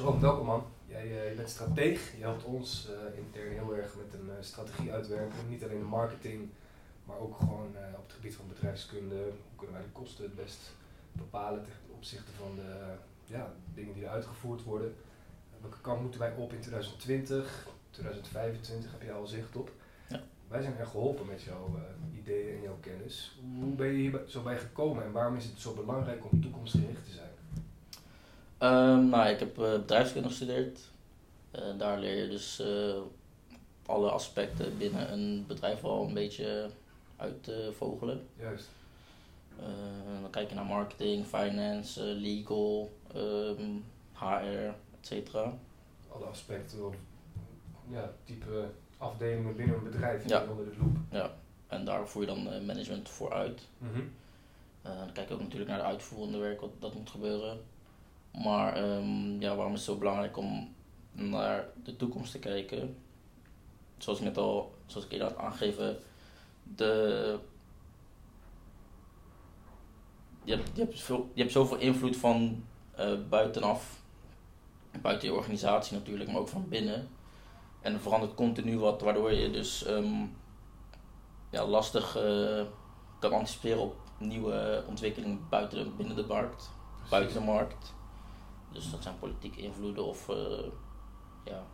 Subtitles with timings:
[0.00, 0.64] Jerome, welkom man.
[0.86, 2.16] Jij, uh, je bent strateeg.
[2.16, 5.48] Je helpt ons uh, intern heel erg met een uh, strategie uitwerken.
[5.48, 6.48] Niet alleen de marketing,
[7.04, 9.14] maar ook gewoon op het gebied van bedrijfskunde.
[9.14, 10.58] Hoe kunnen wij de kosten het best
[11.12, 12.94] bepalen ten opzichte van de
[13.24, 14.94] ja, dingen die er uitgevoerd worden.
[15.60, 19.70] welke kant moeten wij op in 2020, 2025 heb je al zicht op.
[20.08, 20.20] Ja.
[20.48, 21.78] Wij zijn erg geholpen met jouw
[22.18, 23.40] ideeën en jouw kennis.
[23.58, 27.04] Hoe ben je hier zo bij gekomen en waarom is het zo belangrijk om toekomstgericht
[27.04, 27.29] te zijn?
[28.62, 30.80] Um, nou, ik heb uh, bedrijfskunde gestudeerd.
[31.54, 32.96] Uh, daar leer je dus uh,
[33.86, 36.70] alle aspecten binnen een bedrijf wel een beetje
[37.16, 38.26] uit te vogelen.
[38.38, 38.68] Juist.
[40.20, 45.54] dan kijk je naar marketing, finance, legal, um, HR, et cetera.
[46.08, 46.94] Alle aspecten of
[47.90, 50.44] ja, type afdelingen binnen een bedrijf ja.
[50.50, 50.96] onder de loep.
[51.10, 51.34] Ja,
[51.66, 53.68] en daar voer je dan management voor uit.
[53.78, 54.12] Mm -hmm.
[54.82, 57.60] dan kijk je ook natuurlijk naar de uitvoerende werk, wat dat moet gebeuren.
[58.32, 60.74] Maar um, ja, waarom is het zo belangrijk om
[61.12, 62.96] naar de toekomst te kijken?
[63.98, 65.98] Zoals ik net al, zoals ik eerder had aangegeven,
[66.62, 67.38] de,
[70.44, 72.64] je, hebt, je, hebt veel, je hebt zoveel invloed van
[72.98, 74.02] uh, buitenaf,
[75.02, 77.08] buiten je organisatie natuurlijk, maar ook van binnen.
[77.80, 80.36] En er verandert continu wat, waardoor je dus um,
[81.50, 82.62] ja, lastig uh,
[83.18, 86.70] kan anticiperen op nieuwe ontwikkelingen buiten, binnen de markt,
[87.10, 87.94] buiten de markt.
[88.72, 90.36] Dus dat zijn politieke invloeden of uh,
[91.44, 91.66] ja,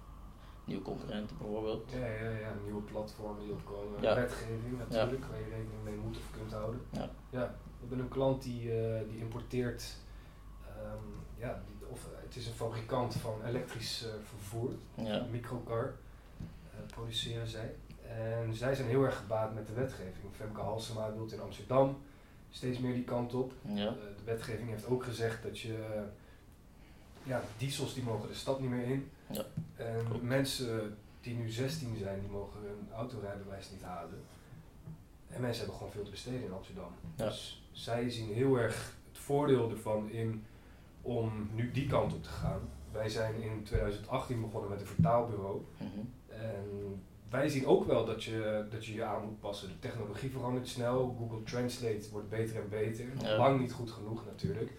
[0.64, 1.90] nieuwe concurrenten bijvoorbeeld.
[1.90, 4.02] Ja, ja, ja, nieuwe platformen die opkomen.
[4.02, 4.14] Ja.
[4.14, 6.80] Wetgeving natuurlijk, waar je rekening mee moet of kunt houden.
[6.90, 7.10] Ja.
[7.30, 7.54] ja.
[7.80, 9.96] We hebben een klant die, uh, die importeert,
[10.62, 15.26] um, ja, die, of het is een fabrikant van elektrisch uh, vervoer, ja.
[15.30, 15.94] microcar,
[16.86, 17.74] produceren zij.
[18.08, 20.26] En zij zijn heel erg gebaat met de wetgeving.
[20.32, 21.98] Femke Halsema wil in Amsterdam
[22.50, 23.52] steeds meer die kant op.
[23.62, 23.90] Ja.
[23.90, 26.04] de wetgeving heeft ook gezegd dat je
[27.26, 29.10] ja, diesels die mogen de stad niet meer in.
[29.30, 29.44] Ja.
[29.74, 34.20] En mensen die nu 16 zijn, die mogen hun autorijbewijs niet halen.
[35.28, 36.90] En mensen hebben gewoon veel te besteden in Amsterdam.
[37.16, 40.44] Dus zij zien heel erg het voordeel ervan in
[41.02, 42.60] om nu die kant op te gaan.
[42.92, 45.64] Wij zijn in 2018 begonnen met een vertaalbureau.
[45.76, 45.88] Mhm.
[46.28, 49.68] En wij zien ook wel dat je, dat je je aan moet passen.
[49.68, 51.16] De technologie verandert snel.
[51.18, 53.06] Google Translate wordt beter en beter.
[53.36, 54.70] Lang niet goed genoeg natuurlijk.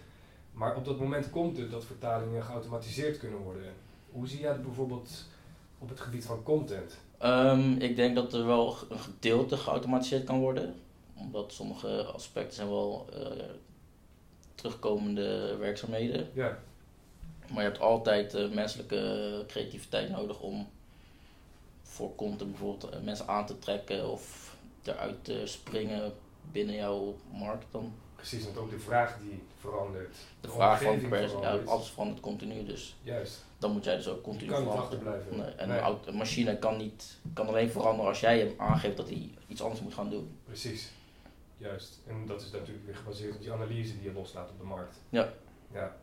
[0.58, 3.72] Maar op dat moment komt het dat vertalingen geautomatiseerd kunnen worden.
[4.10, 5.24] Hoe zie jij dat bijvoorbeeld
[5.78, 6.98] op het gebied van content?
[7.22, 10.74] Um, ik denk dat er wel een gedeelte geautomatiseerd kan worden.
[11.14, 13.44] Omdat sommige aspecten zijn wel uh,
[14.54, 16.28] terugkomende werkzaamheden.
[16.32, 16.58] Ja.
[17.48, 20.68] Maar je hebt altijd uh, menselijke creativiteit nodig om
[21.82, 26.12] voor content bijvoorbeeld uh, mensen aan te trekken of eruit te springen
[26.52, 27.92] binnen jouw markt dan.
[28.18, 30.16] Precies, want ook de vraag die verandert.
[30.40, 31.32] De, vraag van verandert.
[31.42, 33.44] ja, alles verandert continu, dus Juist.
[33.58, 34.84] dan moet jij dus ook continu kan veranderen.
[34.84, 35.36] achterblijven.
[35.36, 35.80] Nee, en nee.
[36.06, 39.80] Een, machine kan, niet, kan alleen veranderen als jij hem aangeeft dat hij iets anders
[39.80, 40.38] moet gaan doen.
[40.44, 40.90] Precies,
[41.56, 41.98] juist.
[42.06, 44.96] En dat is natuurlijk weer gebaseerd op die analyse die je loslaat op de markt.
[45.08, 45.32] Ja.
[45.72, 45.96] Ja,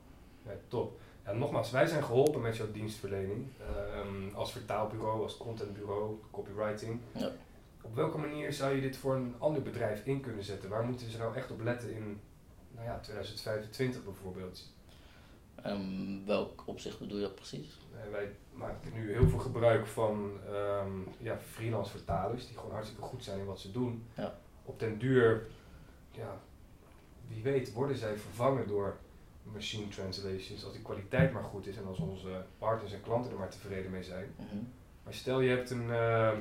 [0.46, 1.00] ja top.
[1.26, 3.48] Ja, nogmaals, wij zijn geholpen met jouw dienstverlening.
[3.96, 7.00] Um, als vertaalbureau, als contentbureau, copywriting.
[7.12, 7.32] Ja
[7.86, 10.70] op welke manier zou je dit voor een ander bedrijf in kunnen zetten?
[10.70, 12.20] Waar moeten ze nou echt op letten in
[12.72, 14.74] nou ja, 2025 bijvoorbeeld?
[15.66, 17.80] Um, welk opzicht bedoel je dat precies?
[18.12, 23.24] wij maken nu heel veel gebruik van um, ja, freelance vertalers die gewoon hartstikke goed
[23.24, 24.06] zijn in wat ze doen.
[24.14, 24.38] Ja.
[24.64, 25.48] Op den duur,
[26.12, 26.40] ja,
[27.28, 28.98] wie weet, worden zij vervangen door
[29.44, 33.38] machine translations als die kwaliteit maar goed is en als onze partners en klanten er
[33.38, 34.34] maar tevreden mee zijn.
[34.36, 34.64] Mhm.
[35.04, 36.32] Maar stel je hebt een, uh,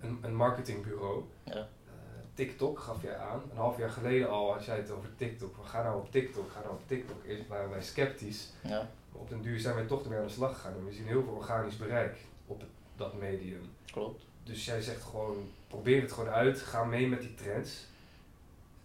[0.00, 1.24] een, een marketingbureau.
[1.44, 1.54] Ja.
[1.54, 1.92] Uh,
[2.34, 3.42] TikTok gaf jij aan.
[3.50, 5.56] Een half jaar geleden al had jij het over TikTok.
[5.56, 7.24] We gaan nou op TikTok, ga nou op TikTok.
[7.24, 8.52] Eerst waren wij sceptisch.
[8.62, 8.88] Ja.
[9.12, 10.72] Maar op den duur zijn wij toch ermee aan de slag gegaan.
[10.72, 12.62] En we zien heel veel organisch bereik op
[12.96, 13.70] dat medium.
[13.92, 14.22] Klopt.
[14.42, 16.60] Dus jij zegt gewoon, probeer het gewoon uit.
[16.60, 17.84] Ga mee met die trends.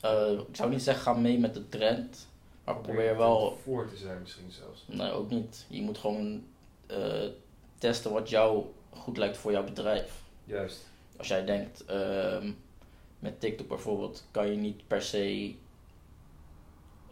[0.05, 2.27] Uh, ik zou niet zeggen, ga mee met de trend.
[2.63, 3.57] Maar probeer, probeer wel...
[3.63, 4.85] Voor te zijn misschien zelfs.
[4.88, 5.66] Nee, ook niet.
[5.67, 6.44] Je moet gewoon
[6.91, 7.27] uh,
[7.77, 10.21] testen wat jou goed lijkt voor jouw bedrijf.
[10.44, 10.90] Juist
[11.21, 12.51] als jij denkt, ehm,
[13.19, 15.56] met TikTok bijvoorbeeld, kan je niet per se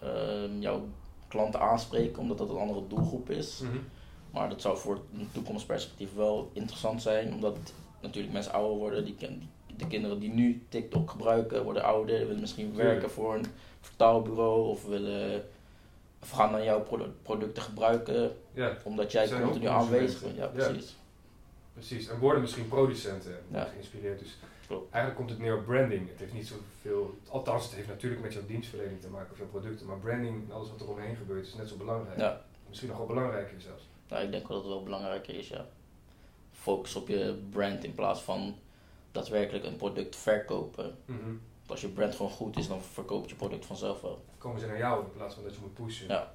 [0.04, 0.88] uh, jouw
[1.28, 3.60] klanten aanspreken, omdat dat een andere doelgroep is.
[3.60, 3.78] Mhm.
[4.32, 7.58] Maar dat zou voor een toekomstperspectief wel interessant zijn, omdat
[8.02, 9.06] natuurlijk mensen ouder worden.
[9.06, 9.16] Die,
[9.78, 13.46] de kinderen die nu TikTok gebruiken, worden ouder, willen misschien werken voor een
[13.80, 15.44] vertaalbureau of willen
[16.22, 16.86] of gaan dan jouw
[17.24, 18.78] producten gebruiken, ja.
[18.84, 20.36] omdat jij continu aanwezig bent.
[20.36, 20.96] Ja, precies.
[21.74, 24.20] Precies, en worden misschien producenten geïnspireerd.
[24.20, 24.38] Dus
[24.70, 26.10] eigenlijk komt het neer op branding.
[26.10, 29.48] Het heeft niet zoveel, althans het heeft natuurlijk met jouw dienstverlening te maken of jouw
[29.48, 32.20] producten, maar branding en alles wat er omheen gebeurt is net zo belangrijk.
[32.20, 32.42] Ja.
[32.68, 33.84] Misschien nog wel belangrijker zelfs.
[34.08, 35.66] Nou, ik denk wel dat het wel belangrijker is, ja.
[36.52, 38.56] Focus op je brand in plaats van
[39.12, 40.98] daadwerkelijk een product verkopen.
[41.06, 41.34] Mhm.
[41.66, 44.26] Als je brand gewoon goed is, dan verkoopt je product vanzelf wel.
[44.38, 46.08] Komen ze naar jou in plaats van dat je moet pushen.
[46.08, 46.34] Ja.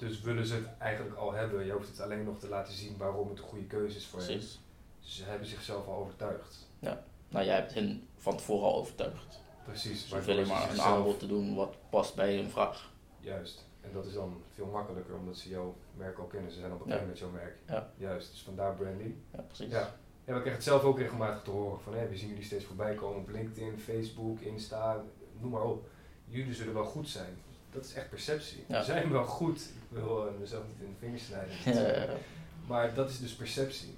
[0.00, 1.64] Dus willen ze het eigenlijk al hebben.
[1.64, 4.18] Je hoeft het alleen nog te laten zien waarom het een goede keuze is voor
[4.18, 4.60] Precies.
[5.00, 6.68] Dus ze hebben zichzelf al overtuigd.
[6.78, 9.40] Ja, nou jij hebt hen van tevoren al overtuigd.
[9.64, 10.08] Precies.
[10.08, 12.92] Dus je maar een aanbod te doen wat past bij hun vraag.
[13.20, 13.68] Juist.
[13.80, 16.52] En dat is dan veel makkelijker omdat ze jouw merk al kennen.
[16.52, 17.56] Ze zijn al bekend met jouw merk.
[17.66, 17.92] Ja.
[17.96, 18.30] Juist.
[18.30, 19.14] Dus vandaar branding.
[19.32, 19.70] Ja, precies.
[19.70, 19.96] Ja.
[20.24, 22.64] Ja, we krijgen het zelf ook regelmatig te horen van hé, we zien jullie steeds
[22.64, 25.02] voorbij komen op LinkedIn, Facebook, Insta,
[25.40, 25.88] noem maar op.
[26.24, 27.38] Jullie zullen wel goed zijn.
[27.72, 28.64] Dat is echt perceptie.
[28.68, 29.60] We zijn wel goed.
[29.60, 32.18] Ik wil uh, mezelf niet in de vingers snijden.
[32.66, 33.94] Maar dat is dus perceptie.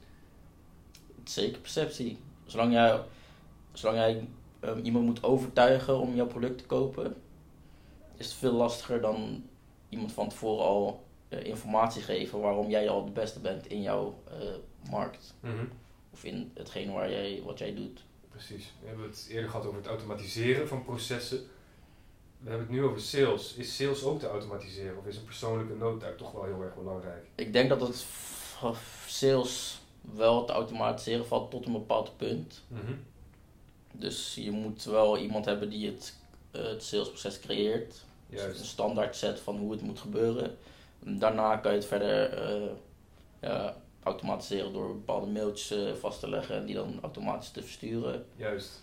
[1.24, 2.18] Zeker perceptie.
[2.46, 3.00] Zolang jij,
[3.72, 4.28] zolang jij
[4.70, 7.16] um, iemand moet overtuigen om jouw product te kopen,
[8.16, 9.44] is het veel lastiger dan
[9.88, 14.22] iemand van tevoren al uh, informatie geven waarom jij al de beste bent in jouw
[14.32, 15.34] uh, markt.
[15.40, 15.68] Mm
[16.12, 18.04] of in hetgeen waar jij, wat jij doet.
[18.28, 18.72] Precies.
[18.80, 21.40] We hebben het eerder gehad over het automatiseren van processen.
[22.42, 23.54] We hebben het nu over sales.
[23.54, 26.74] Is sales ook te automatiseren of is een persoonlijke nood daar toch wel heel erg
[26.74, 27.26] belangrijk?
[27.34, 28.06] Ik denk dat het
[29.06, 32.62] sales wel te automatiseren valt tot een bepaald punt.
[32.68, 32.92] Mhm.
[33.92, 36.16] Dus je moet wel iemand hebben die het,
[36.52, 38.04] uh, het salesproces creëert.
[38.28, 40.56] Dus een standaard set van hoe het moet gebeuren.
[40.98, 42.70] Daarna kan je het verder uh,
[43.40, 48.26] ja, automatiseren door bepaalde mailtjes eh, vast te leggen en die dan automatisch te versturen.
[48.36, 48.80] Juist.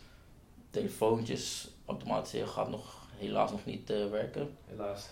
[0.69, 4.57] Telefoontjes automatiseren gaat nog helaas nog niet uh, werken.
[4.65, 5.09] Helaas.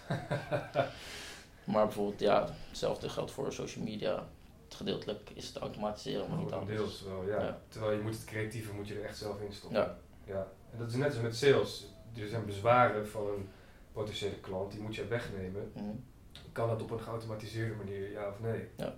[1.73, 4.27] maar bijvoorbeeld, ja, hetzelfde geldt voor social media.
[4.69, 6.77] Gedeeltelijk is het automatiseren, maar niet anders.
[6.77, 7.61] Deels wel, ja.
[7.67, 9.79] Terwijl je moet het creatieve moet je er echt zelf in stoppen.
[9.79, 9.97] Ja.
[10.25, 10.47] ja.
[10.71, 11.85] En dat is net zo met sales.
[12.15, 13.49] Er zijn bezwaren van een
[13.91, 15.71] potentiële klant, die moet je wegnemen.
[15.75, 16.03] Mm
[16.51, 18.67] Kan dat op een geautomatiseerde manier, ja of nee?
[18.77, 18.95] Ja.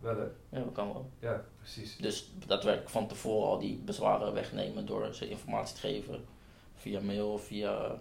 [0.00, 0.24] Wel hè?
[0.48, 1.10] Ja, dat kan wel.
[1.18, 1.96] Ja, precies.
[1.96, 6.24] Dus dat werk van tevoren al die bezwaren wegnemen door ze informatie te geven.
[6.74, 8.00] Via mail, via,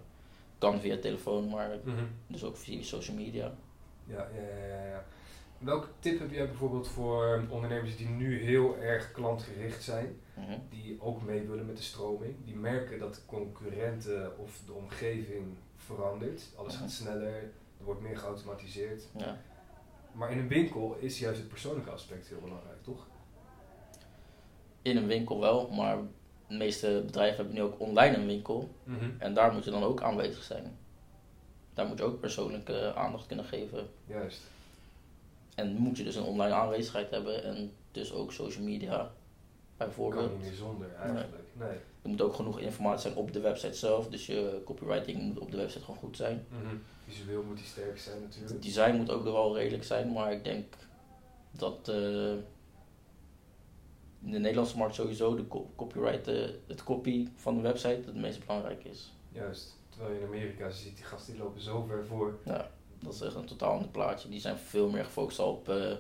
[0.57, 2.03] kan via telefoon, maar mhm.
[2.27, 3.55] dus ook via social media.
[4.07, 5.05] Ja, ja, ja, ja.
[5.57, 10.59] Welke tip heb jij bijvoorbeeld voor ondernemers die nu heel erg klantgericht zijn, mhm.
[10.69, 15.57] die ook mee willen met de stroming, die merken dat de concurrenten of de omgeving
[15.75, 16.81] verandert, alles mhm.
[16.81, 17.43] gaat sneller,
[17.77, 19.07] er wordt meer geautomatiseerd.
[19.17, 19.37] Ja.
[20.11, 23.07] Maar in een winkel is juist het persoonlijke aspect heel belangrijk, toch?
[24.81, 25.97] In een winkel wel, maar
[26.47, 28.69] de meeste bedrijven hebben nu ook online een winkel.
[28.83, 29.09] Mhm.
[29.17, 30.77] En daar moet je dan ook aanwezig zijn.
[31.73, 33.87] Daar moet je ook persoonlijke aandacht kunnen geven.
[34.05, 34.41] Juist.
[35.55, 39.11] En moet je dus een online aanwezigheid hebben en dus ook social media
[39.77, 40.29] bijvoorbeeld.
[40.29, 41.77] Kan niet meer zonder eigenlijk, nee.
[42.01, 45.51] Er moet ook genoeg informatie zijn op de website zelf, dus je copywriting moet op
[45.51, 46.45] de website gewoon goed zijn.
[46.49, 46.75] Mhm.
[47.07, 48.53] Visueel moet die sterk zijn natuurlijk.
[48.53, 50.73] Het design moet ook wel redelijk zijn, maar ik denk
[51.51, 52.33] dat uh,
[54.25, 58.45] in de Nederlandse markt sowieso de copyright, uh, het copy van de website het meest
[58.45, 59.13] belangrijk is.
[59.31, 62.39] Juist, terwijl je in Amerika ziet, die gasten die lopen zo ver voor.
[62.43, 62.69] Ja,
[62.99, 64.29] dat is echt een totaal ander plaatje.
[64.29, 65.93] Die zijn veel meer gefocust op uh,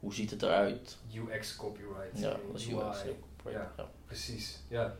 [0.00, 0.98] hoe ziet het eruit.
[1.14, 2.18] UX copyright.
[2.18, 3.04] Ja, dat is UX.
[3.44, 4.62] Ja, ja, precies.
[4.68, 4.96] Ja.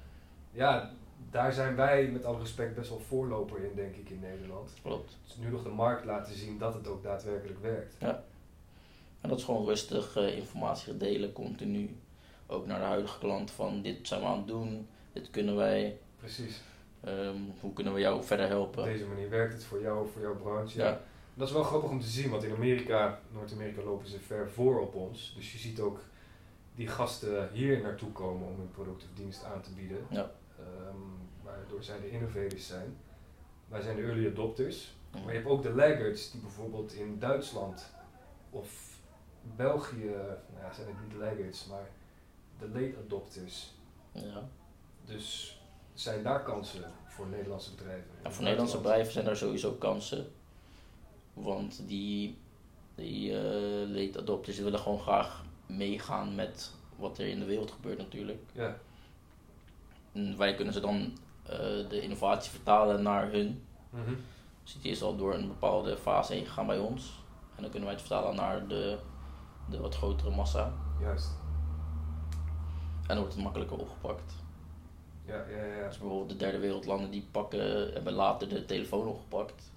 [0.50, 0.90] ja,
[1.30, 4.74] daar zijn wij met alle respect best wel voorloper in, denk ik, in Nederland.
[4.82, 5.16] Klopt.
[5.24, 7.96] Dus nu nog de markt laten zien dat het ook daadwerkelijk werkt.
[7.98, 8.24] Ja.
[9.20, 11.96] En dat is gewoon rustig uh, informatie delen, continu.
[12.50, 15.98] Ook naar de huidige klant van dit zijn we aan het doen, dit kunnen wij.
[16.16, 16.60] Precies.
[17.04, 18.82] Um, hoe kunnen we jou verder helpen?
[18.82, 20.78] Op deze manier werkt het voor jou, voor jouw branche.
[20.78, 21.00] Ja.
[21.34, 24.80] Dat is wel grappig om te zien, want in Amerika, Noord-Amerika lopen ze ver voor
[24.80, 25.34] op ons.
[25.36, 26.00] Dus je ziet ook
[26.74, 30.06] die gasten hier naartoe komen om hun product of dienst aan te bieden.
[30.10, 30.30] Ja.
[30.60, 32.96] Um, waardoor zij de innovators zijn.
[33.68, 34.96] Wij zijn de early adopters.
[35.12, 37.92] Maar je hebt ook de laggards die bijvoorbeeld in Duitsland
[38.50, 38.96] of
[39.56, 40.04] België,
[40.52, 41.88] nou ja, zijn het niet de laggards, maar
[42.58, 43.72] de late adopters.
[44.12, 44.48] Ja.
[45.04, 45.58] Dus
[45.94, 48.10] zijn daar kansen voor Nederlandse bedrijven?
[48.22, 50.32] Ja, voor Nederlandse bedrijven zijn er sowieso kansen.
[51.32, 52.38] Want die,
[52.94, 57.98] die uh, late adopters willen gewoon graag meegaan met wat er in de wereld gebeurt
[57.98, 58.42] natuurlijk.
[58.52, 58.76] Ja.
[60.12, 61.50] En wij kunnen ze dan uh,
[61.88, 63.64] de innovatie vertalen naar hun.
[63.90, 64.16] Mm -hmm.
[64.62, 67.22] Dus die is al door een bepaalde fase heen gegaan bij ons.
[67.54, 68.98] En dan kunnen wij het vertalen naar de,
[69.70, 70.72] de wat grotere massa.
[71.00, 71.30] Juist.
[73.08, 74.32] En dan wordt het makkelijker opgepakt.
[75.24, 75.86] Ja, ja, ja.
[75.86, 79.72] Dus bijvoorbeeld de derde wereldlanden die pakken, hebben later de telefoon opgepakt.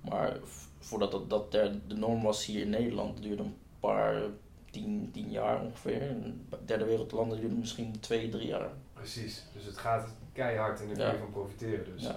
[0.00, 0.36] Maar
[0.78, 4.22] voordat dat, dat de norm was hier in Nederland, duurde een paar,
[4.70, 6.02] tien, tien jaar ongeveer.
[6.02, 8.70] En derde wereldlanden duurde misschien twee, drie jaar.
[8.92, 11.96] Precies, dus het gaat keihard en daar kun je van profiteren.
[11.96, 12.10] Dus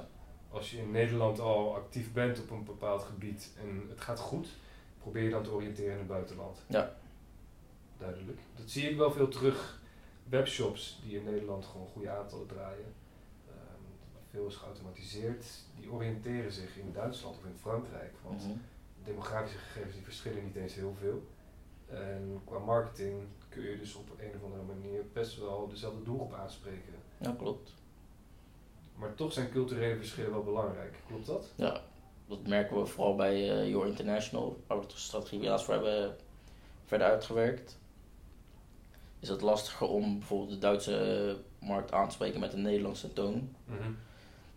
[0.49, 4.47] als je in Nederland al actief bent op een bepaald gebied en het gaat goed,
[5.01, 6.57] probeer je dan te oriënteren in het buitenland.
[6.67, 6.93] Ja.
[7.97, 8.39] duidelijk.
[8.55, 9.79] Dat zie ik wel veel terug.
[10.29, 12.93] Webshops die in Nederland gewoon goede aantallen draaien.
[13.49, 13.85] Um,
[14.29, 15.45] veel is geautomatiseerd.
[15.79, 18.13] Die oriënteren zich in Duitsland of in Frankrijk.
[18.23, 18.57] Want mhm.
[19.03, 21.23] demografische gegevens die verschillen niet eens heel veel.
[21.87, 26.33] En qua marketing kun je dus op een of andere manier best wel dezelfde doelgroep
[26.33, 26.93] aanspreken.
[27.17, 27.73] Ja, klopt.
[28.95, 30.95] Maar toch zijn culturele verschillen wel belangrijk.
[31.07, 31.53] Klopt dat?
[31.55, 31.81] Ja,
[32.27, 36.15] dat merken we vooral bij uh, Your International, waar we de strategie helaas voor hebben
[36.85, 37.77] verder uitgewerkt.
[39.19, 43.55] Is het lastiger om bijvoorbeeld de Duitse markt aan te spreken met een Nederlandse toon.
[43.65, 43.91] Mhm.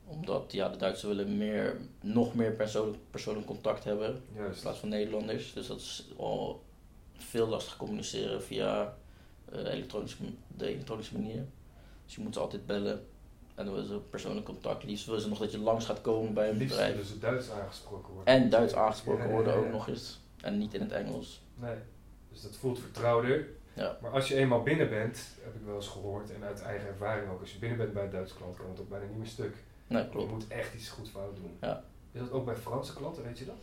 [0.06, 4.56] Omdat ja, de Duitsers willen meer, nog meer persoonlijk, persoonlijk contact hebben Juist.
[4.56, 5.52] in plaats van Nederlanders.
[5.52, 6.62] Dus dat is al
[7.18, 8.96] veel lastiger communiceren via
[9.52, 10.16] uh, elektronische,
[10.56, 11.44] de elektronische manier.
[12.04, 13.06] Dus je moet ze altijd bellen.
[13.54, 14.84] En dan willen ze persoonlijk contact.
[14.84, 16.92] Liefst willen ze nog dat je langs gaat komen bij een Liefst bedrijf.
[16.92, 18.34] willen ze Duits aangesproken worden.
[18.34, 20.20] En Duits aangesproken worden ook nog eens.
[20.40, 21.42] En niet in het Engels.
[21.54, 21.76] Nee,
[22.32, 23.48] dus dat voelt vertrouwder.
[23.74, 23.98] Ja.
[24.02, 27.30] Maar als je eenmaal binnen bent, heb ik wel eens gehoord, en uit eigen ervaring
[27.30, 29.26] ook, als je binnen bent bij een Duitse klant, kan het ook bijna niet meer
[29.26, 29.56] stuk.
[29.86, 30.28] Nee, klopt.
[30.28, 31.56] Je moet echt iets goed fout doen.
[31.60, 31.84] Ja.
[32.12, 33.54] Is dat ook bij Franse klanten, weet je dat?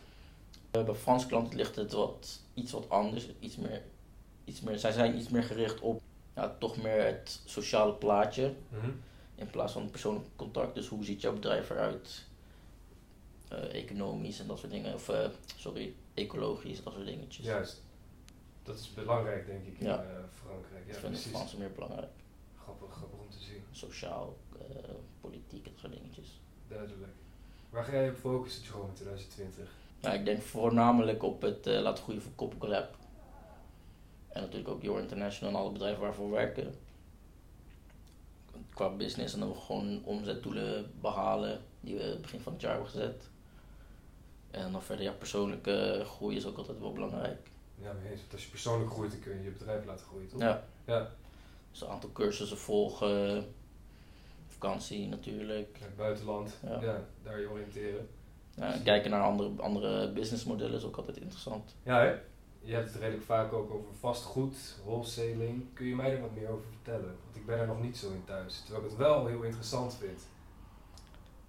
[0.76, 3.28] Uh, bij Franse klanten ligt het wat, iets wat anders.
[3.40, 3.82] Iets meer,
[4.44, 6.00] iets meer, zij zijn iets meer gericht op
[6.34, 8.54] ja, toch meer het sociale plaatje.
[8.68, 8.90] Mhm.
[9.34, 10.74] In plaats van persoonlijk contact.
[10.74, 12.26] Dus hoe ziet jouw bedrijf eruit?
[13.52, 14.94] Uh, economisch en dat soort dingen.
[14.94, 17.44] Of, uh, sorry, ecologisch, dat soort dingetjes.
[17.44, 17.82] Juist.
[18.68, 19.94] Dat is belangrijk, denk ik, in uh,
[20.42, 20.86] Frankrijk.
[20.86, 22.10] Ja, ik vind het Fransen meer belangrijk.
[22.62, 23.62] Grappig, grappig om te zien.
[23.70, 24.36] Sociaal,
[25.20, 26.40] politiek en dat soort dingetjes.
[26.68, 27.12] Duidelijk.
[27.70, 29.70] Waar ga jij op focussen, Jerome, in 2020?
[30.00, 32.96] Nou, ik denk voornamelijk op het laten groeien van Copper Lab.
[34.28, 36.74] En natuurlijk ook Your International en alle bedrijven waarvoor we werken
[38.74, 43.28] qua business en dan gewoon omzetdoelen behalen die we begin van het jaar hebben gezet.
[44.50, 47.50] En dan verder, ja, persoonlijke groei is ook altijd wel belangrijk.
[47.82, 50.40] Ja, eens, als je persoonlijk groeit, dan kun je je bedrijf laten groeien, toch?
[50.40, 50.64] Ja.
[50.84, 51.10] ja.
[51.70, 53.54] Dus een aantal cursussen volgen,
[54.46, 55.78] vakantie natuurlijk.
[55.80, 56.80] het buitenland, ja.
[56.80, 57.04] ja.
[57.22, 58.08] daar je oriënteren.
[58.54, 61.74] Ja, kijken naar andere, andere businessmodellen is ook altijd interessant.
[61.82, 62.14] Ja, hè?
[62.60, 65.64] je hebt het redelijk vaak ook over vastgoed, wholesaling.
[65.74, 67.16] Kun je mij er wat meer over vertellen?
[67.24, 69.94] Want ik ben er nog niet zo in thuis, terwijl ik het wel heel interessant
[69.94, 70.26] vind.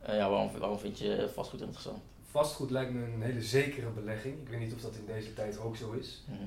[0.09, 2.01] Uh, ja, waarom, waarom vind je vastgoed interessant?
[2.31, 4.41] Vastgoed lijkt me een hele zekere belegging.
[4.41, 6.23] Ik weet niet of dat in deze tijd ook zo is.
[6.27, 6.43] Mhm.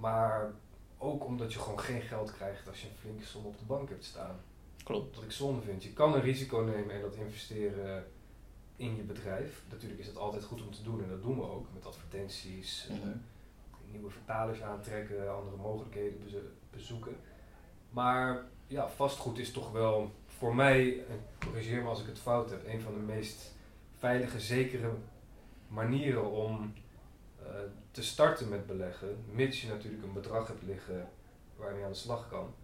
[0.00, 0.52] Maar
[0.98, 3.88] ook omdat je gewoon geen geld krijgt als je een flinke som op de bank
[3.88, 4.36] hebt staan.
[4.84, 5.16] Klopt.
[5.16, 5.82] Wat ik zonde vind.
[5.82, 8.04] Je kan een risico nemen en dat investeren
[8.76, 9.62] in je bedrijf.
[9.70, 12.88] Natuurlijk is dat altijd goed om te doen en dat doen we ook met advertenties.
[12.90, 13.22] Mm
[13.96, 16.18] nieuwe vertalers aantrekken, andere mogelijkheden
[16.70, 17.16] bezoeken.
[17.90, 22.50] Maar ja, vastgoed is toch wel voor mij, en corrigeer me als ik het fout
[22.50, 23.54] heb, een van de meest
[23.98, 24.90] veilige, zekere
[25.68, 26.72] manieren om
[27.42, 27.46] uh,
[27.90, 29.24] te starten met beleggen.
[29.32, 31.08] Mits je natuurlijk een bedrag hebt liggen
[31.56, 32.54] waar je aan de slag kan.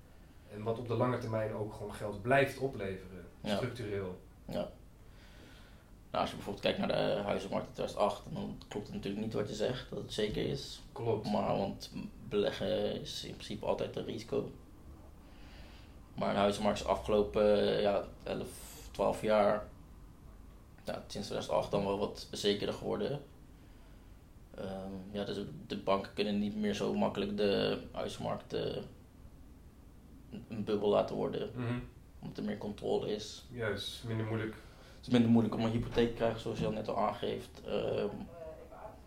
[0.53, 4.21] En wat op de lange termijn ook gewoon geld blijft opleveren, structureel.
[4.45, 4.71] Ja.
[6.11, 9.33] Nou, als je bijvoorbeeld kijkt naar de huizenmarkt in 2008, dan klopt het natuurlijk niet
[9.33, 10.83] wat je zegt, dat het zeker is.
[10.93, 11.31] Klopt.
[11.31, 11.93] Maar, want
[12.29, 14.51] beleggen is in principe altijd een risico.
[16.15, 18.49] Maar de huizenmarkt is afgelopen ja, 11,
[18.91, 19.67] 12 jaar,
[20.85, 23.21] ja, sinds 2008 dan wel wat zekerder geworden.
[24.59, 28.77] Um, ja, dus de banken kunnen niet meer zo makkelijk de huizenmarkt uh,
[30.49, 31.51] een bubbel laten worden.
[31.57, 31.83] Mm
[32.21, 33.45] Omdat er meer controle is.
[33.51, 34.57] Juist, minder moeilijk
[35.03, 37.63] het is minder moeilijk om een hypotheek te krijgen, zoals je al net al aangeeft.
[37.67, 38.05] Uh,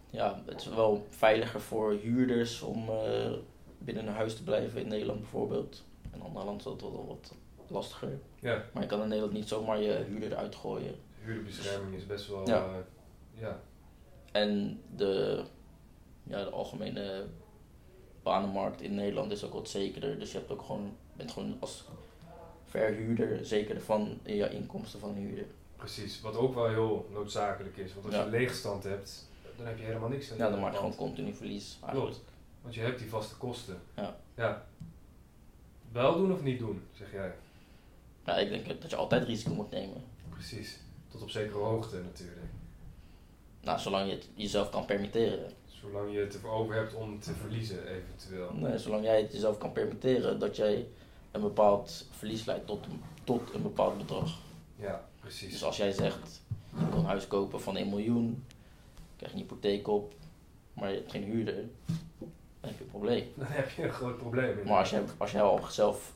[0.10, 3.32] ja, het is wel veiliger voor huurders om uh,
[3.78, 5.84] binnen een huis te blijven in Nederland bijvoorbeeld.
[6.14, 7.34] In andere landen is dat wel wat
[7.68, 8.20] lastiger.
[8.40, 8.64] Ja.
[8.74, 10.96] Maar je kan in Nederland niet zomaar je huurder eruit gooien.
[11.26, 12.48] Huurbescherming is best wel.
[12.48, 12.66] Ja.
[12.68, 12.76] Uh,
[13.34, 13.60] ja.
[14.32, 15.44] En de,
[16.24, 17.26] ja, de algemene
[18.24, 20.20] banenmarkt in Nederland is ook wat zekerder.
[20.20, 21.86] Dus je hebt ook gewoon, bent gewoon als
[22.66, 25.46] verhuurder zeker van je inkomsten van een huurder.
[25.76, 27.94] Precies, wat ook wel heel noodzakelijk is.
[27.94, 29.28] Want als je leegstand hebt,
[29.58, 31.78] dan heb je helemaal niks aan Ja, dan maak je gewoon continu verlies.
[31.90, 32.22] Klopt,
[32.62, 33.82] want je hebt die vaste kosten.
[33.96, 34.18] Ja.
[34.36, 34.66] ja.
[35.92, 37.34] Wel doen of niet doen, zeg jij?
[38.26, 40.04] Ja, ik denk dat je altijd risico moet nemen.
[40.30, 40.80] Precies,
[41.16, 42.52] tot op zekere hoogte natuurlijk.
[43.62, 45.52] Nou, zolang je het jezelf kan permitteren.
[45.66, 48.54] Zolang je het ervoor over hebt om te verliezen, eventueel.
[48.54, 50.88] Nee, zolang jij het jezelf kan permitteren dat jij
[51.32, 52.86] een bepaald verlies leidt tot,
[53.24, 54.38] tot een bepaald bedrag.
[54.76, 55.52] Ja, precies.
[55.52, 56.42] Dus als jij zegt,
[56.78, 58.46] je kan een huis kopen van 1 miljoen,
[59.18, 60.14] krijg je een hypotheek op,
[60.74, 61.64] maar je hebt geen huurder,
[62.18, 62.30] dan
[62.62, 63.28] heb je een probleem.
[63.36, 64.58] Dan heb je een groot probleem.
[64.66, 66.14] Maar als, je, als jij al zelf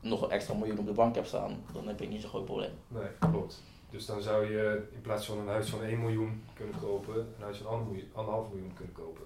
[0.00, 2.44] nog een extra miljoen op de bank hebt staan, dan heb je niet zo'n groot
[2.44, 2.72] probleem.
[2.88, 3.62] Nee, klopt.
[3.90, 7.42] Dus dan zou je in plaats van een huis van 1 miljoen kunnen kopen, een
[7.42, 9.24] huis van 1,5 miljoen kunnen kopen.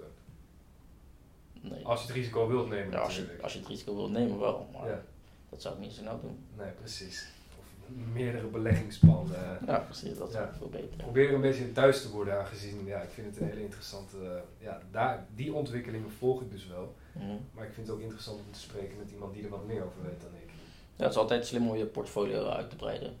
[1.61, 1.85] Nee.
[1.85, 2.91] Als je het risico wilt nemen.
[2.91, 4.69] Ja, als je, als je het risico wilt nemen, wel.
[4.73, 5.01] Maar ja.
[5.49, 6.45] dat zou ik niet zo snel doen.
[6.57, 7.27] Nee, precies.
[7.59, 9.59] Of meerdere beleggingspanden.
[9.65, 10.17] Ja, precies.
[10.17, 10.53] Dat is ja.
[10.57, 10.97] veel beter.
[10.97, 14.81] Probeer een beetje thuis te worden aangezien, ja, ik vind het een hele interessante, ja,
[14.91, 16.95] daar, die ontwikkelingen volg ik dus wel.
[17.11, 17.37] Mhm.
[17.53, 19.83] Maar ik vind het ook interessant om te spreken met iemand die er wat meer
[19.83, 20.49] over weet dan ik.
[20.95, 23.17] Ja, het is altijd slim om je portfolio uit te breiden.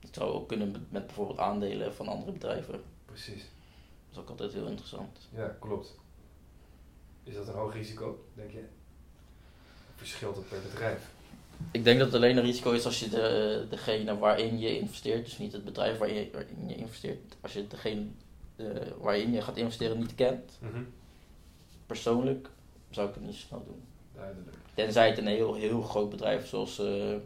[0.00, 2.82] Dat zou ook kunnen met bijvoorbeeld aandelen van andere bedrijven.
[3.04, 3.40] Precies.
[3.40, 5.28] Dat is ook altijd heel interessant.
[5.30, 5.94] Ja, klopt.
[7.22, 8.64] Is dat een hoog risico, denk je?
[9.94, 11.10] Verschilt het per bedrijf?
[11.70, 15.24] Ik denk dat het alleen een risico is als je de, degene waarin je investeert,
[15.24, 18.06] dus niet het bedrijf waarin je, waarin je investeert, als je degene
[18.56, 20.58] de, waarin je gaat investeren niet kent.
[20.60, 20.92] Mm
[21.86, 22.48] Persoonlijk
[22.90, 23.82] zou ik het niet snel doen.
[24.22, 24.56] Duidelijk.
[24.74, 27.16] Tenzij het een heel, heel groot bedrijf zoals uh,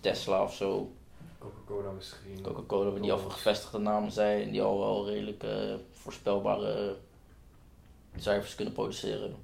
[0.00, 0.92] Tesla of zo.
[1.38, 2.42] Coca-Cola misschien.
[2.42, 6.96] Coca-Cola, die al gevestigde namen zijn, die al wel redelijk uh, voorspelbare
[8.16, 9.34] cijfers kunnen produceren.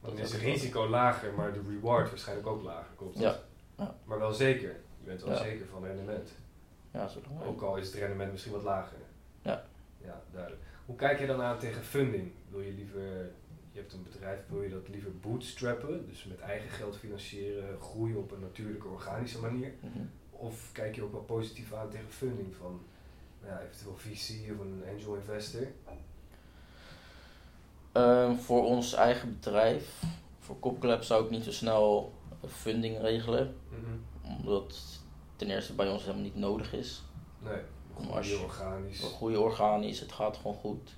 [0.00, 2.94] Dan is het risico lager, maar de reward waarschijnlijk ook lager.
[2.96, 3.36] Klopt ja.
[3.78, 3.94] ja.
[4.04, 4.76] Maar wel zeker.
[5.00, 6.30] Je bent wel zeker van rendement.
[6.90, 8.96] Ja, zo Ook al is het rendement misschien wat lager.
[9.42, 9.64] Ja.
[10.04, 10.62] Ja, duidelijk.
[10.86, 12.32] Hoe kijk je dan aan tegen funding?
[12.50, 13.30] Wil je liever
[13.74, 18.16] je hebt een bedrijf, wil je dat liever bootstrappen, dus met eigen geld financieren, groeien
[18.16, 19.72] op een natuurlijke, organische manier?
[19.80, 20.04] Mhm.
[20.30, 22.80] Of kijk je ook wel positief aan tegen funding van
[23.40, 25.66] nou ja, eventueel VC of een angel investor?
[27.92, 30.02] Ehm, voor ons eigen bedrijf,
[30.38, 32.12] voor Copclub zou ik niet zo snel
[32.48, 34.38] funding regelen, mhm.
[34.38, 35.00] omdat
[35.36, 37.02] ten eerste bij ons helemaal niet nodig is.
[37.38, 37.60] Nee,
[37.94, 39.00] groeien organisch.
[39.00, 40.96] Groeien organisch, het gaat gewoon goed.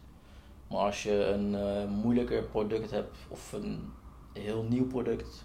[0.68, 3.92] Maar als je een uh, moeilijker product hebt of een
[4.32, 5.44] heel nieuw product,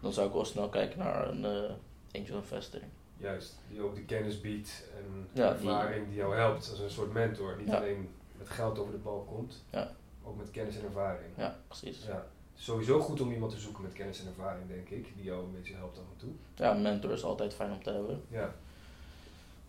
[0.00, 2.80] dan zou ik wel snel kijken naar een uh, angel investor.
[3.16, 6.90] Juist, die ook de kennis biedt en ja, ervaring die, die, jou helpt als een
[6.90, 7.56] soort mentor.
[7.58, 8.08] Niet alleen
[8.38, 9.90] met geld over de bal komt, ja.
[10.24, 11.30] ook met kennis en ervaring.
[11.36, 12.04] Ja, precies.
[12.06, 12.26] Ja.
[12.54, 15.52] Sowieso goed om iemand te zoeken met kennis en ervaring, denk ik, die jou een
[15.52, 16.30] beetje helpt af en toe.
[16.54, 18.22] Ja, een mentor is altijd fijn om te hebben.
[18.28, 18.54] Ja.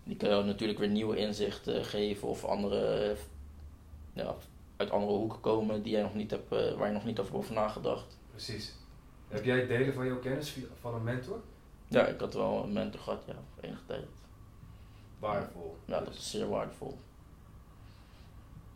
[0.04, 3.16] Die kan jou natuurlijk weer nieuwe inzichten geven of andere
[4.14, 4.36] ja,
[4.78, 7.36] uit andere hoeken komen die jij nog niet hebt, uh, waar je nog niet over
[7.36, 8.18] over nagedacht.
[8.32, 8.74] Precies.
[9.28, 11.42] Heb jij delen van jouw kennis van een mentor?
[11.88, 14.06] Ja, ik had wel een mentor gehad, ja, voor enige tijd.
[15.20, 15.78] Waardevol.
[15.86, 16.98] Ja, dat is zeer waardevol.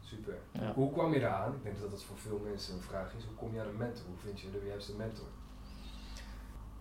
[0.02, 0.38] Super.
[0.74, 1.54] Hoe kwam je eraan?
[1.54, 3.24] Ik denk dat dat voor veel mensen een vraag is.
[3.24, 4.06] Hoe kom je aan een mentor?
[4.06, 5.26] Hoe vind je de juiste mentor?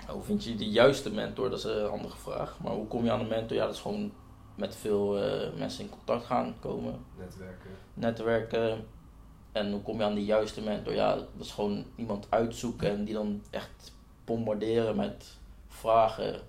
[0.09, 1.51] Hoe vind je de juiste mentor?
[1.51, 2.61] Dat is een andere vraag.
[2.61, 3.57] Maar hoe kom je aan een mentor?
[3.57, 4.13] Ja, dat is gewoon
[4.55, 7.05] met veel uh, mensen in contact gaan komen.
[7.19, 7.71] Netwerken.
[7.95, 8.87] Netwerken.
[9.53, 10.95] En hoe kom je aan de juiste mentor?
[10.95, 13.93] Ja, dat is gewoon iemand uitzoeken en die dan echt
[14.25, 15.27] bombarderen met
[15.69, 16.41] vragen.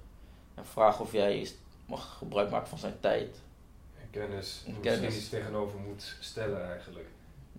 [0.55, 1.49] En vragen of jij
[1.85, 3.41] mag gebruik maken van zijn tijd.
[4.01, 4.63] En kennis.
[4.67, 5.15] En kennis.
[5.15, 7.07] iets tegenover moet stellen eigenlijk.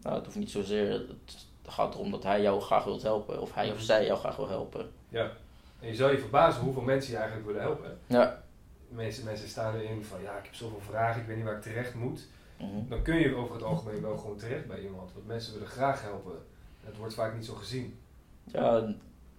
[0.02, 0.90] Nou, het hoeft niet zozeer.
[0.92, 3.40] Het gaat erom dat hij jou graag wilt helpen.
[3.40, 4.90] Of hij of zij jou graag wil helpen.
[5.08, 5.32] Ja.
[5.80, 7.98] En je zou je verbazen hoeveel mensen je eigenlijk willen helpen.
[8.06, 8.42] Ja.
[8.88, 11.56] De meeste mensen staan erin van ja, ik heb zoveel vragen, ik weet niet waar
[11.56, 12.26] ik terecht moet.
[12.62, 12.88] Mhm.
[12.88, 15.12] dan kun je over het algemeen wel gewoon terecht bij iemand.
[15.12, 16.46] Want mensen willen graag helpen.
[16.84, 17.98] Het wordt vaak niet zo gezien.
[18.44, 18.94] Ja,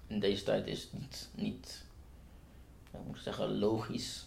[0.08, 1.86] in deze tijd is het niet, niet
[3.06, 4.26] moet ik zeggen, logisch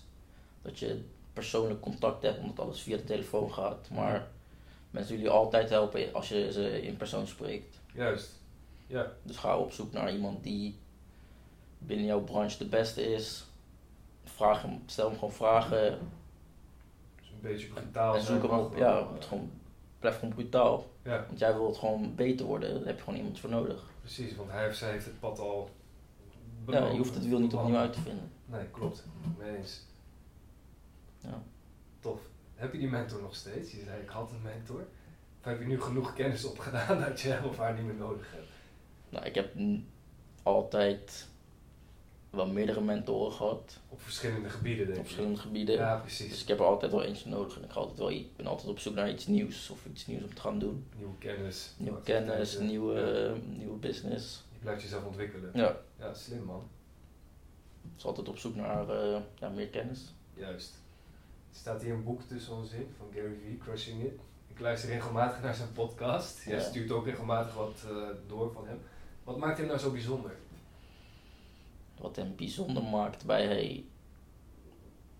[0.62, 3.90] dat je persoonlijk contact hebt, omdat alles via de telefoon gaat.
[3.90, 4.28] Maar
[4.90, 7.80] mensen willen je altijd helpen als je ze in persoon spreekt.
[7.94, 8.30] Juist.
[8.86, 9.12] Ja.
[9.22, 10.78] Dus ga op zoek naar iemand die
[11.78, 13.44] binnen jouw branche de beste is.
[14.24, 15.98] Vraag hem, stel hem gewoon vragen
[17.36, 19.50] een beetje brutaal en zoek hem op, ja, het gewoon,
[19.98, 20.86] blijf gewoon brutaal.
[21.02, 21.24] Ja.
[21.26, 23.84] Want jij wilt gewoon beter worden, daar heb je gewoon iemand voor nodig.
[24.00, 25.70] Precies, want hij of zij heeft het pad al
[26.66, 28.30] Ja, je hoeft het wiel niet opnieuw uit te vinden.
[28.46, 29.04] Nee, klopt.
[29.38, 29.82] Mee eens.
[31.18, 31.42] Ja.
[32.00, 32.20] Tof.
[32.54, 33.70] Heb je die mentor nog steeds?
[33.70, 34.86] Je zei ik had een mentor.
[35.40, 38.32] Of heb je nu genoeg kennis opgedaan dat je hem of haar niet meer nodig
[38.32, 38.50] hebt?
[39.08, 39.54] Nou, ik heb
[40.42, 41.28] altijd
[42.36, 43.80] wel meerdere mentoren gehad.
[43.88, 44.98] Op verschillende gebieden, denk ik.
[44.98, 45.74] Op verschillende gebieden.
[45.74, 46.28] Ja, precies.
[46.28, 47.56] Dus ik heb er altijd wel eentje nodig.
[47.56, 50.22] En ik, altijd wel, ik ben altijd op zoek naar iets nieuws of iets nieuws
[50.22, 50.86] om te gaan doen.
[50.96, 51.74] Nieuwe kennis.
[51.76, 54.44] Nieuwe kennis, nieuwe, nieuwe business.
[54.52, 55.50] Je blijft jezelf ontwikkelen.
[55.54, 55.76] Ja.
[55.98, 56.62] Ja, slim man.
[57.94, 60.14] Dus altijd op zoek naar uh, ja, meer kennis.
[60.34, 60.74] Juist.
[61.50, 64.20] Er staat hier een boek tussen ons in van Gary Vee, Crushing It.
[64.48, 66.44] Ik luister regelmatig naar zijn podcast.
[66.44, 68.78] Jij stuurt ook regelmatig wat uh, door van hem.
[69.24, 70.30] Wat maakt hem nou zo bijzonder?
[72.00, 73.84] Wat hem bijzonder maakt bij,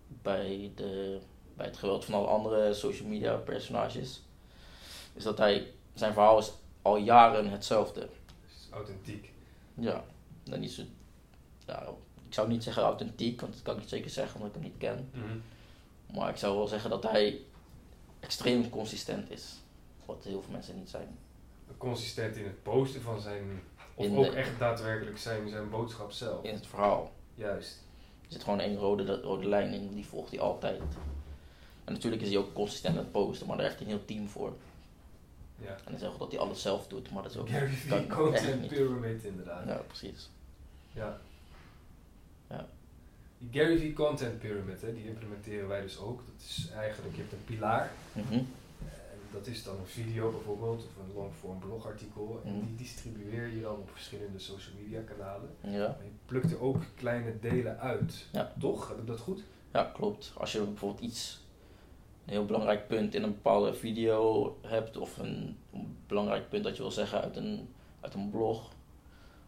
[0.07, 1.19] bij, de,
[1.55, 4.21] bij het geweld van alle andere social media personages,
[5.13, 8.09] is dat hij, zijn verhaal is al jaren hetzelfde.
[8.47, 9.33] is authentiek.
[9.73, 10.03] Ja,
[10.43, 10.81] dan niet zo,
[12.27, 14.71] ik zou niet zeggen authentiek, want dat kan ik niet zeker zeggen omdat ik hem
[14.71, 15.09] niet ken.
[15.13, 16.17] Mhm.
[16.17, 17.41] Maar ik zou wel zeggen dat hij
[18.19, 19.55] extreem consistent is,
[20.05, 21.17] wat heel veel mensen niet zijn.
[21.77, 23.61] Consistent in het posten van zijn
[23.97, 26.43] Of ook echt daadwerkelijk zijn, zijn boodschap zelf.
[26.43, 27.11] In het verhaal.
[27.35, 27.83] Juist.
[28.21, 30.81] Er zit gewoon één rode, rode lijn in, die volgt hij altijd.
[31.83, 34.05] En natuurlijk is hij ook consistent aan het posten, maar daar heeft hij een heel
[34.05, 34.53] team voor.
[35.57, 35.69] Ja.
[35.69, 37.49] En dan zeggen dat hij alles zelf doet, maar dat is ook...
[37.49, 39.67] Gary Vee Content Pyramid inderdaad.
[39.67, 40.29] Ja, precies.
[40.91, 41.19] Ja.
[42.49, 42.67] ja.
[43.37, 46.17] Die Gary Vee Content Pyramid, hè, die implementeren wij dus ook.
[46.25, 47.91] Dat is eigenlijk, je hebt een pilaar.
[48.11, 48.47] Mm
[49.31, 52.41] dat is dan een video bijvoorbeeld of een longform blogartikel.
[52.45, 52.65] En mhm.
[52.65, 55.49] die distribueer je dan op verschillende social media kanalen.
[55.61, 55.97] Ja.
[56.03, 58.25] je plukt er ook kleine delen uit.
[58.31, 58.53] Ja.
[58.59, 58.87] Toch?
[58.87, 59.43] Heb ik dat goed?
[59.73, 60.33] Ja, klopt.
[60.37, 61.41] Als je bijvoorbeeld iets,
[62.25, 65.57] een heel belangrijk punt in een bepaalde video hebt, of een,
[66.07, 68.71] belangrijk punt dat je wil zeggen uit een, uit een blog,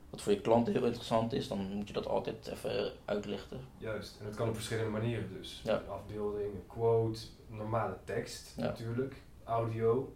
[0.10, 3.60] wat voor je klanten heel interessant is, dan moet je dat altijd even uitlichten.
[3.78, 5.62] Juist, en dat kan op verschillende manieren dus.
[5.64, 5.74] Ja.
[5.74, 9.16] Een afbeelding, een quote, normale tekst natuurlijk
[9.50, 10.14] audio.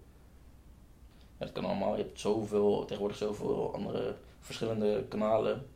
[1.37, 1.95] Ja, dat kan allemaal.
[1.95, 5.67] Je hebt zoveel, tegenwoordig zoveel andere verschillende kanalen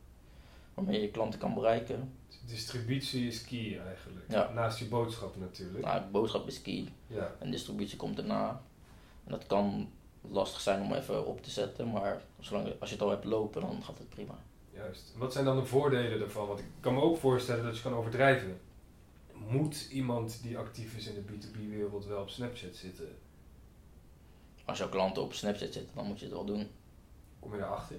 [0.74, 2.14] waarmee je klanten kan bereiken.
[2.46, 4.26] Distributie is key eigenlijk.
[4.30, 4.52] Ja.
[4.54, 5.86] Naast je boodschap natuurlijk.
[5.86, 6.88] Nou, boodschap is key.
[7.08, 7.36] Ja.
[7.40, 8.62] En distributie komt erna.
[9.24, 9.90] En dat kan
[10.22, 13.62] lastig zijn om even op te zetten, maar zolang, als je het al hebt lopen,
[13.62, 14.40] dan gaat het prima.
[14.74, 15.14] Juist.
[15.18, 16.48] wat zijn dan de voordelen daarvan?
[16.48, 18.60] Want ik kan me ook voorstellen dat je kan overdrijven.
[19.34, 23.16] Moet iemand die actief is in de B2B-wereld wel op Snapchat zitten?
[24.68, 26.70] Als jouw klanten op Snapchat zitten, dan moet je het wel doen.
[27.40, 27.98] Kom je daarachter?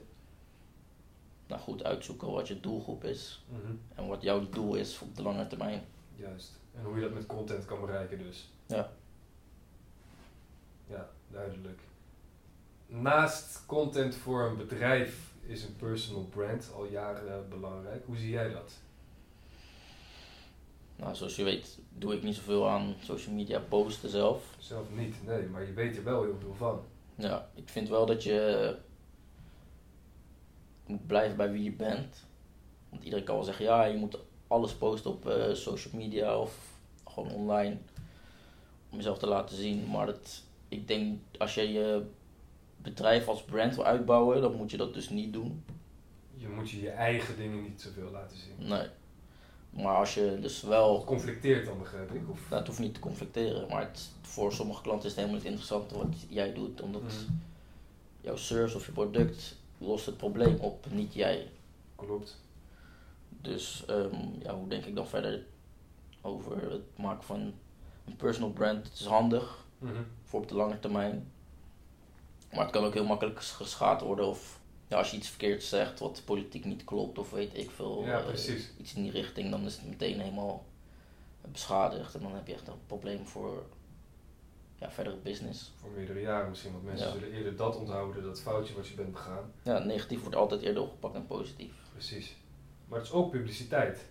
[1.47, 3.73] Nou goed uitzoeken wat je doelgroep is mhm.
[3.95, 5.85] en wat jouw doel is op de lange termijn.
[6.17, 6.53] Juist.
[6.75, 8.51] En hoe je dat met content kan bereiken dus.
[8.67, 8.91] Ja.
[10.87, 11.81] Ja, duidelijk.
[12.87, 18.07] Naast content voor een bedrijf is een personal brand al jaren belangrijk.
[18.07, 18.73] Hoe zie jij dat?
[20.99, 24.57] Nou, zoals je weet doe ik niet zoveel aan social media posten zelf.
[24.59, 26.81] Zelf niet, nee, maar je weet er wel heel veel van.
[27.15, 28.77] Ja, ik vind wel dat je
[30.87, 32.27] moet blijven bij wie je bent.
[32.89, 36.81] Want iedereen kan wel zeggen, ja, je moet alles posten op uh, social media of
[37.05, 37.77] gewoon online.
[38.91, 39.91] Om jezelf te laten zien.
[39.91, 42.07] Maar dat, ik denk, als je je
[42.77, 45.65] bedrijf als brand wil uitbouwen, dan moet je dat dus niet doen.
[46.35, 48.69] Je moet je je eigen dingen niet zoveel laten zien.
[48.69, 48.87] Nee.
[49.71, 51.05] Maar als je dus wel.
[51.05, 52.31] Conflicteert dan, begrijp ik?
[52.31, 52.41] Of?
[52.49, 55.51] Nou, het hoeft niet te conflicteren, maar het, voor sommige klanten is het helemaal niet
[55.51, 57.33] interessant wat jij doet, omdat mhm.
[58.21, 61.51] jouw service of je product lost het probleem op, niet jij.
[61.95, 62.41] Klopt.
[63.29, 65.45] Dus um, ja, hoe denk ik dan verder
[66.21, 67.55] over het maken van
[68.05, 68.89] een personal brand?
[68.89, 69.93] Het is handig mhm.
[70.25, 71.33] voor op de lange termijn,
[72.53, 75.99] maar het kan ook heel makkelijk geschaad worden of ja, als je iets verkeerd zegt
[75.99, 78.29] wat politiek niet klopt of weet ik veel, ja, uh,
[78.79, 80.65] iets in die richting, dan is het meteen helemaal
[81.41, 83.67] beschadigd en dan heb je echt een probleem voor
[84.77, 85.73] ja, verdere business.
[85.77, 89.13] Voor meerdere jaren misschien, want mensen zullen eerder dat onthouden, dat foutje wat je bent
[89.13, 89.53] begaan.
[89.63, 91.73] Ja, negatief wordt altijd eerder opgepakt dan positief.
[91.93, 92.37] Precies.
[92.87, 94.05] Maar het is ook publiciteit.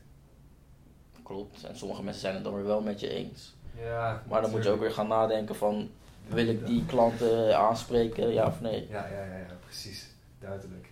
[1.24, 3.56] Klopt, en sommige mensen zijn het dan weer wel met je eens.
[3.78, 5.90] Ja, maar dan moet je ook weer gaan nadenken van,
[6.28, 8.88] wil ik die klanten aanspreken, ja of nee?
[8.90, 10.16] Ja, ja, ja, ja precies
[10.48, 10.90] duidelijk.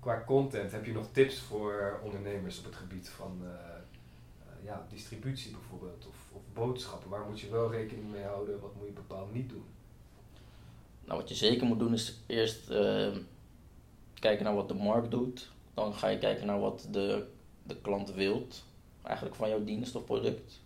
[0.00, 3.48] Qua content heb je nog tips voor ondernemers op het gebied van uh,
[4.64, 7.10] ja, distributie bijvoorbeeld of, of, boodschappen?
[7.10, 9.64] Waar moet je wel rekening mee houden, wat moet je bepaald niet doen?
[11.04, 13.16] Nou, wat je zeker moet doen is eerst uh,
[14.14, 15.52] kijken naar wat de markt doet.
[15.74, 17.26] Dan ga je kijken naar wat de,
[17.62, 18.64] de klant wilt,
[19.02, 20.60] eigenlijk van jouw dienst of product.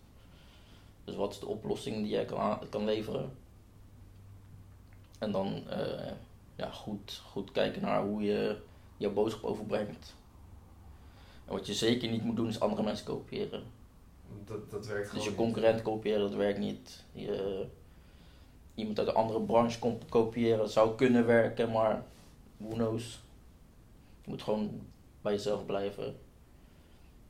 [1.03, 3.31] Dus wat is de oplossing die jij kan, kan leveren?
[5.19, 6.11] En dan uh,
[6.59, 8.57] ja, goed, goed kijken naar hoe je
[8.97, 10.15] jouw boodschap overbrengt.
[11.45, 13.63] En wat je zeker niet moet doen is andere mensen kopiëren.
[14.45, 17.03] Dat, dat werkt Dus je concurrent kopiëren, dat werkt niet.
[17.11, 17.65] Je,
[18.75, 22.05] iemand uit een andere branche kopiëren, dat zou kunnen werken, maar
[22.57, 23.19] who knows.
[24.23, 24.81] Je moet gewoon
[25.21, 26.19] bij jezelf blijven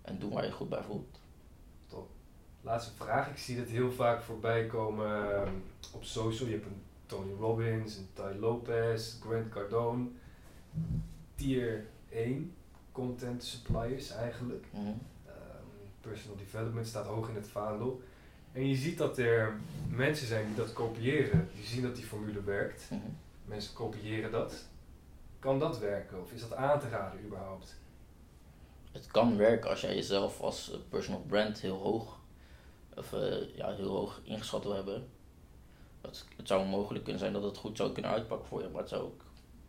[0.02, 1.20] en doen waar je goed bij voelt.
[1.88, 2.10] Top.
[2.62, 3.30] Laatste vraag.
[3.30, 5.54] Ik zie dit heel vaak voorbij komen ehm,
[5.94, 6.48] op social.
[6.48, 10.08] Je hebt een Tony Robbins, en Ty Lopez, Grant Cardone.
[11.36, 12.54] Tier 1
[12.92, 14.66] content suppliers eigenlijk.
[14.72, 14.88] Mhm.
[15.26, 15.66] Ehm,
[16.02, 18.02] personal development staat hoog in het vaandel.
[18.52, 21.50] En je ziet dat er mensen zijn die dat kopiëren.
[21.56, 22.90] Die zien dat die formule werkt.
[22.90, 23.02] Mhm.
[23.46, 24.68] Mensen kopiëren dat.
[25.40, 27.76] Kan dat werken of is dat aan te raden überhaupt?
[28.92, 32.20] Het kan werken als jij jezelf als personal brand heel hoog,
[32.96, 35.08] of, uh, ja, heel hoog ingeschat wil hebben
[36.02, 38.82] het, het zou mogelijk kunnen zijn dat het goed zou kunnen uitpakken voor je, maar
[38.82, 39.22] het zou ook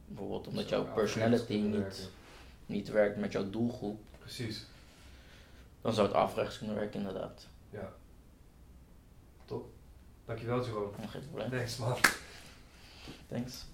[0.07, 2.11] bijvoorbeeld omdat jouw personality niet,
[2.67, 4.01] niet werkt met jouw doelgroep.
[4.19, 4.67] Precies.
[5.81, 7.47] Dan zou het afrechts kunnen werken, inderdaad.
[7.71, 7.93] Ja.
[9.45, 9.71] Top.
[10.25, 11.09] Dankjewel, Jerome.
[11.09, 11.51] Geen probleem.
[11.51, 11.97] Thanks, man.
[13.29, 13.65] Thanks.